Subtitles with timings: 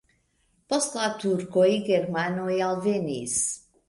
[0.73, 3.37] Post la turkoj germanoj alvenis.